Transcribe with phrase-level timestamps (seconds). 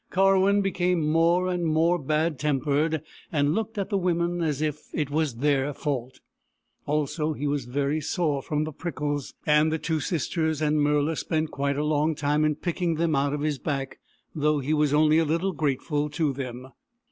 [0.09, 5.11] Karwin became more and more bad tempered, and looked at the women as if it
[5.11, 6.21] was their fault.
[6.87, 11.51] Also, he was very sore from the prickles, and the two sisters and Murla spent
[11.51, 13.99] quite a long time in picking them out of his back,
[14.33, 16.69] though he was only a little grateful to them.